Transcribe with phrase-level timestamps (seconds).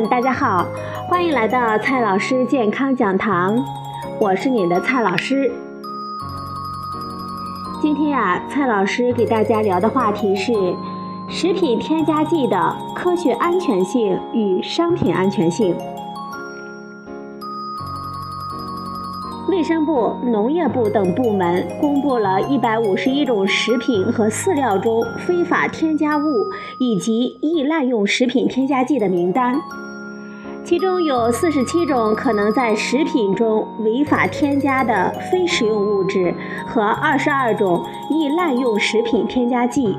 [0.00, 0.66] 大家好，
[1.06, 3.62] 欢迎来到蔡老师健康讲堂，
[4.18, 5.52] 我是你的蔡老师。
[7.82, 10.74] 今天啊，蔡老师给大家聊的话题是
[11.28, 15.76] 食品添加剂的科学安全性与商品安全性。
[19.62, 26.24] 卫生部、农业部等部门公布了一百五十一种食品和饲料中非法添加物
[26.78, 29.54] 以及易滥用食品添加剂的名单，
[30.64, 36.34] 其中有四十七种可能在食品中违法添加的非食用物质
[36.66, 39.96] 和二十二种易滥用食品添加剂。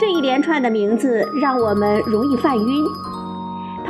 [0.00, 2.86] 这一连串的名字让我们容易犯晕。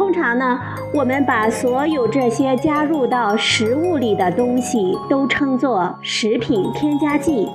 [0.08, 0.58] 通常呢。
[0.94, 7.46] 我们把所有这些加入到食物里的东西都称作食品添加剂，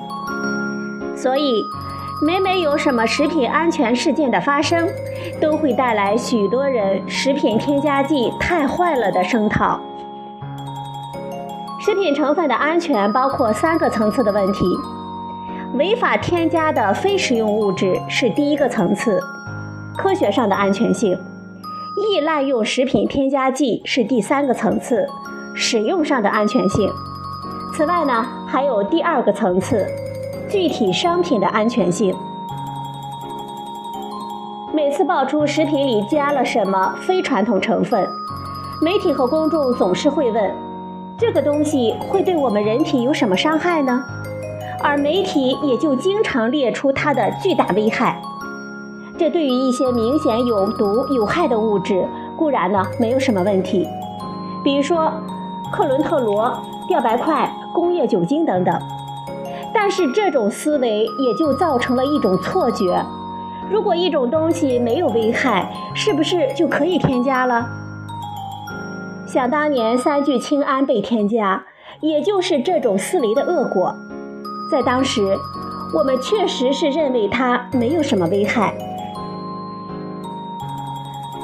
[1.15, 1.63] 所以
[2.23, 4.87] 每每有什么食品安全事件的发生，
[5.41, 9.79] 都会带来许多人“食品添加剂太坏了”的声讨。
[11.79, 14.63] 食品成分的安全包括三个层次的问题：
[15.73, 19.19] 违法添加的非食用物质是第一个层次，
[19.97, 21.17] 科学上的安全性。
[21.95, 25.07] 易滥用食品添加剂是第三个层次，
[25.53, 26.89] 使用上的安全性。
[27.73, 29.85] 此外呢，还有第二个层次，
[30.49, 32.15] 具体商品的安全性。
[34.73, 38.07] 每次爆出食品里加了什么非传统成分，
[38.81, 40.51] 媒体和公众总是会问：
[41.15, 44.03] 这个东西会对我们人体有什么伤害呢？
[44.81, 48.19] 而媒体也就经常列出它的巨大危害。
[49.17, 52.05] 这对于一些明显有毒有害的物质
[52.37, 53.87] 固然呢没有什么问题，
[54.63, 55.11] 比如说
[55.71, 56.51] 克伦特罗、
[56.87, 58.79] 吊白块、工业酒精等等。
[59.73, 63.03] 但是这种思维也就造成了一种错觉：
[63.69, 67.67] 如果一种东西没有危害，是不是就可以添加了？
[69.27, 71.63] 想当年三聚氰胺被添加，
[72.01, 73.95] 也就是这种思维的恶果。
[74.71, 75.37] 在当时，
[75.95, 78.75] 我们确实是认为它没有什么危害。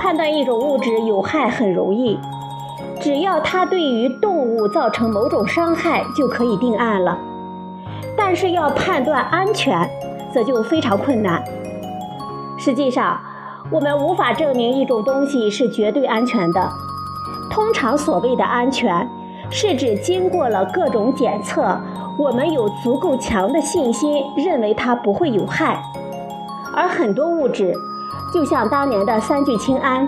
[0.10, 2.18] 判断一种物质有害很容易，
[3.00, 7.16] 只要它对于动物造成某种伤害就可以定案了。
[8.18, 9.88] 但是要判断安全，
[10.34, 11.44] 则就非常困难。
[12.58, 13.20] 实际上，
[13.70, 16.68] 我们无法证明一种东西是绝对安全的。
[17.52, 19.08] 通常所谓的安全，
[19.52, 21.80] 是指经过了各种检测，
[22.18, 25.80] 我们有足够强的信心认为它不会有害。
[26.76, 27.72] 而很多物质，
[28.34, 30.08] 就像当年的三聚氰胺，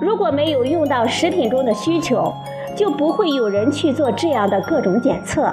[0.00, 2.32] 如果没有用到食品中的需求，
[2.76, 5.52] 就不会有人去做这样的各种检测。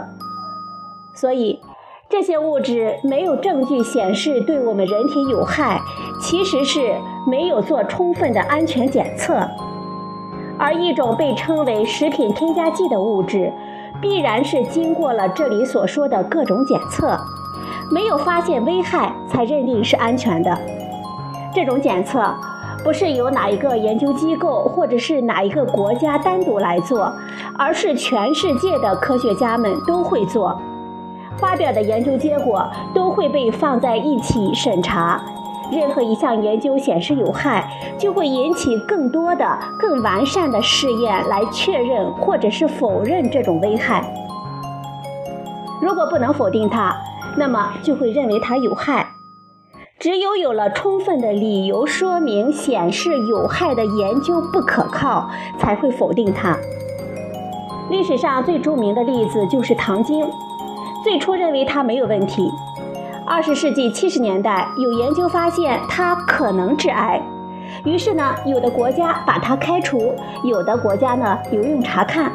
[1.14, 1.60] 所以，
[2.08, 5.82] 这些物质没有证据显示对我们人体有害，
[6.22, 6.94] 其实是
[7.26, 9.50] 没有做充分的安全检测。
[10.58, 13.52] 而一种被称为食品添加剂的物质，
[14.00, 17.20] 必然是经过了这里所说的各种检测，
[17.92, 20.58] 没有发现危害才认定是安全的。
[21.56, 22.22] 这种检测
[22.84, 27.12] 不是由哪一个研究机构或者是哪一个国家单独来做，
[27.58, 30.62] 而是全世界的科学家们都会做，
[31.38, 35.20] 发表的研究结果都会被放在一起审查。
[35.72, 37.68] 任何一项研究显示有害，
[37.98, 44.04] 就会引起更多的、更完善的试验来确认或者是否认这种危害。
[45.82, 46.96] 如果不能否定它，
[47.36, 49.15] 那么就会认为它有害。
[49.98, 56.58] 只有有了充分的理由说明显示有害的研究不可靠，才会否定它。
[57.90, 60.30] 历史上最著名的例子就是糖精，
[61.02, 62.52] 最初认为它没有问题。
[63.26, 67.22] 二十世纪七十年代，有研究发现它可能致癌，
[67.86, 70.14] 于是呢，有的国家把它开除，
[70.44, 72.30] 有的国家呢留用查看。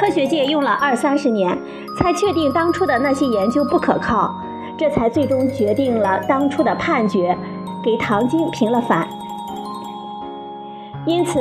[0.00, 1.56] 科学界用了二三十年，
[1.98, 4.34] 才确定当初的那些研究不可靠。
[4.78, 7.36] 这才最终决定了当初的判决，
[7.82, 9.08] 给唐晶平了反。
[11.04, 11.40] 因此，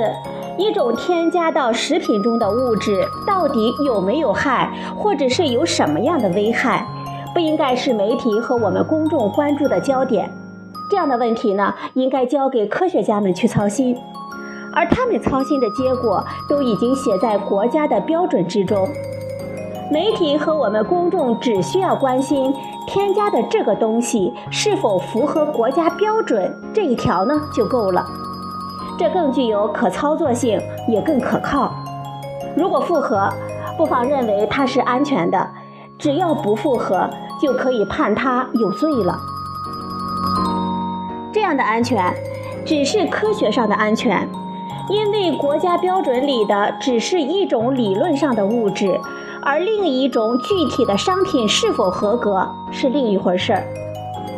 [0.58, 6.86] 一种添加到食品中的物质到底有没有害，或者是有什么样的危害，
[7.34, 10.30] 不应该是媒体和我们公众关注的焦点。
[10.90, 13.96] 这样的问题呢，应该交给科学家们去操心，
[14.74, 18.88] 而他们操心的结果都已经写在国家的标准之中。
[19.92, 22.54] 媒体和我们公众只需要关心
[22.88, 28.04] 添加的这个东西是否符合国家标准这一条呢就够了，
[28.98, 31.72] 这更具有可操作性，也更可靠。
[32.56, 33.30] 如果符合，
[33.78, 35.38] 不妨认为它是安全的；
[36.00, 37.10] 只要不符合，
[37.42, 39.20] 就可以判它有罪了。
[41.34, 42.12] 这样的安全，
[42.66, 44.28] 只是科学上的安全，
[44.90, 49.00] 因为国家标准里的只是一种理论上的物质，
[49.48, 53.64] 而另一种具体的商品是否合格是另一回事儿。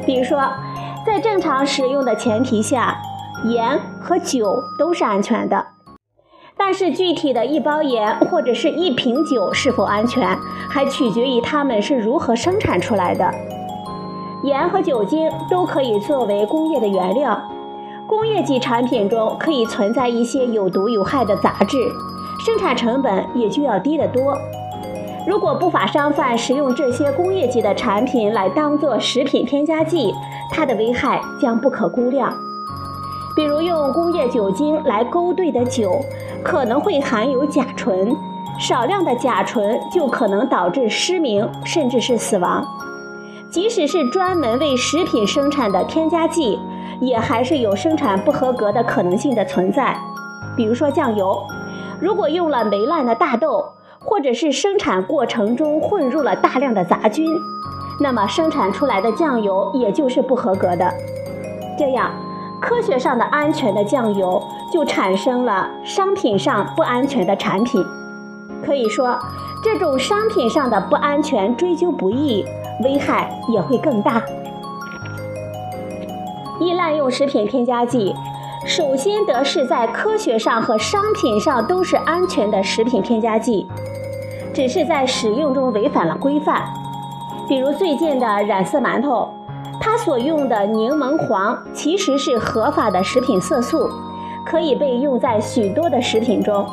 [0.05, 0.39] 比如说，
[1.03, 2.95] 在正常使用的前提下，
[3.45, 5.65] 盐和酒都是安全的。
[6.55, 10.37] 但是具体的一包盐或者是一瓶酒是否安全，
[10.69, 13.33] 还取决于它们是如何生产出来的。
[14.43, 17.41] 盐和酒精都可以作为工业的原料，
[18.05, 21.79] 工业级产品中可以存在一些有毒有害的杂质，
[22.45, 24.37] 生产成本也就要低得多。
[25.29, 30.11] 如果不法商贩使用这些工业级的产品来当做食品添加剂，
[30.49, 32.33] 它的危害将不可估量。
[33.35, 36.03] 比如用工业酒精来勾兑的酒，
[36.43, 38.11] 可能会含有甲醇，
[38.59, 42.65] 少量的甲醇就可能导致失明，甚至是死亡。
[43.51, 46.57] 即使是专门为食品生产的添加剂，
[46.99, 49.95] 也还是有生产不合格的可能性的存在。
[50.57, 51.39] 比如说酱油，
[52.01, 53.63] 如果用了霉烂的大豆，
[54.09, 57.27] 或者是生产过程中混入了大量的杂菌，
[58.01, 60.91] 那么生产出来的酱油也就是不合格的。
[61.77, 62.11] 这样。
[62.61, 67.81] 科学上的安全的酱油，就产生了商品上不安全的产品。
[68.65, 69.17] 可以说，
[69.63, 72.43] 这种商品上的不安全追究不易，
[72.83, 74.21] 危害也会更大。
[76.59, 78.13] 一滥用食品添加剂，
[78.65, 83.65] 首先得是在科学上和商品上都是安全的食品添加剂，
[84.59, 86.61] 只是在使用中违反了规范。
[87.47, 89.29] 比如最近的染色馒头。
[89.79, 93.89] 它所用的柠檬黄其实是合法的食品色素，
[94.45, 96.65] 可以被用在许多的食品中。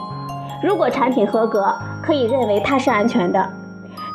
[0.60, 1.72] 如果产品合格，
[2.02, 3.48] 可以认为它是安全的。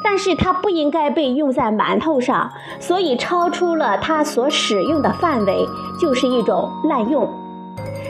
[0.03, 2.51] 但是它不应该被用在馒头上，
[2.81, 5.65] 所以超出了它所使用的范围，
[5.97, 7.25] 就是一种滥用。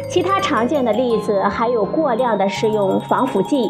[0.09, 3.69] 其他常见的例子还有过量的使用防腐剂，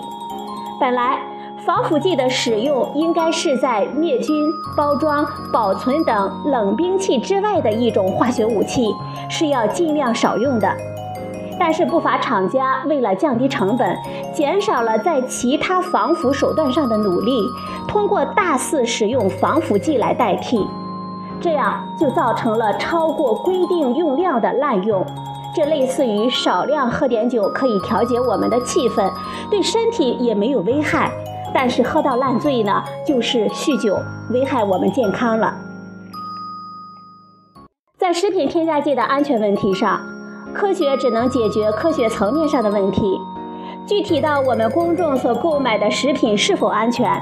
[0.79, 1.19] 本来。
[1.65, 5.23] 防腐剂的使用应该是在灭菌、包装、
[5.53, 8.91] 保存等冷兵器之外的一种化学武器，
[9.29, 10.67] 是要尽量少用的。
[11.59, 13.95] 但是不法厂家为了降低成本，
[14.33, 17.47] 减少了在其他防腐手段上的努力，
[17.87, 20.65] 通过大肆使用防腐剂来代替，
[21.39, 25.05] 这样就造成了超过规定用量的滥用。
[25.53, 29.11] 这类似于少量喝点酒可以调节我们的气氛，
[29.51, 31.11] 对身体也没有危害。
[31.53, 33.97] 但是喝到烂醉呢，就是酗酒，
[34.31, 35.53] 危害我们健康了。
[37.97, 40.01] 在食品添加剂的安全问题上，
[40.53, 43.19] 科学只能解决科学层面上的问题，
[43.87, 47.21] 具体到我们公众所购买的食品是否安全，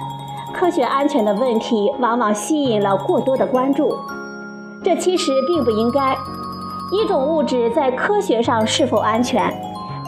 [0.54, 3.96] 科学安全的问题往往吸引了过多的关注。
[4.84, 6.16] 这其实并不应该。
[6.92, 9.54] 一种物质在科学上是否安全，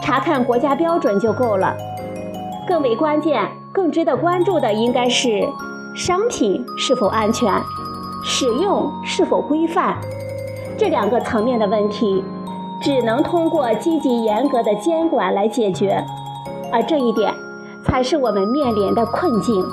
[0.00, 1.76] 查看国家标准就够了。
[2.66, 3.61] 更为关键。
[3.72, 5.48] 更值得关注的应该是
[5.94, 7.50] 商品是否安全，
[8.22, 9.96] 使用是否规范，
[10.78, 12.22] 这两个层面的问题，
[12.82, 16.04] 只能通过积极严格的监管来解决，
[16.70, 17.32] 而这一点
[17.84, 19.64] 才是我们面临的困境。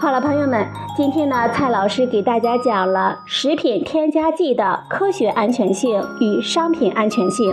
[0.00, 7.52] 好了，朋友们，今天呢，蔡老师给大家讲了食品添加剂的科学安全性与商品安全性。